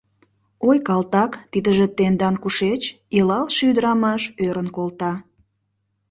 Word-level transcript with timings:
—Ой, 0.69 0.77
калтак, 0.87 1.31
тидыже 1.51 1.87
тендан 1.97 2.35
кушеч?— 2.43 2.83
илалше 3.17 3.61
ӱдырамаш 3.69 4.23
ӧрын 4.45 4.67
колта. 4.75 5.13